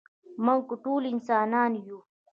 [0.45, 1.99] مونږ ټول انسانان يو.